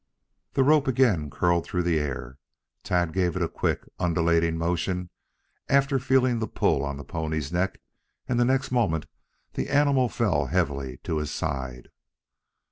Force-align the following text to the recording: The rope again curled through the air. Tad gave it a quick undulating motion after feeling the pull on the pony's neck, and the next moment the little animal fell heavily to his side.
The 0.53 0.63
rope 0.63 0.87
again 0.87 1.29
curled 1.29 1.63
through 1.63 1.83
the 1.83 1.99
air. 1.99 2.39
Tad 2.83 3.13
gave 3.13 3.35
it 3.35 3.43
a 3.43 3.47
quick 3.47 3.83
undulating 3.99 4.57
motion 4.57 5.11
after 5.69 5.99
feeling 5.99 6.39
the 6.39 6.47
pull 6.47 6.83
on 6.83 6.97
the 6.97 7.03
pony's 7.03 7.51
neck, 7.53 7.79
and 8.27 8.39
the 8.39 8.43
next 8.45 8.71
moment 8.71 9.05
the 9.53 9.65
little 9.65 9.77
animal 9.77 10.09
fell 10.09 10.47
heavily 10.47 10.97
to 11.03 11.17
his 11.17 11.29
side. 11.29 11.89